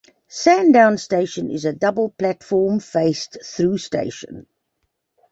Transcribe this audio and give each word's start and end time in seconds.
Sandown 0.29 0.97
station 0.97 1.51
is 1.51 1.63
a 1.65 1.73
double 1.73 2.09
platform-faced 2.09 3.37
through 3.45 3.77
station. 3.77 4.47